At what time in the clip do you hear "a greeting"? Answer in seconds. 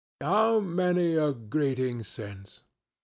1.15-2.01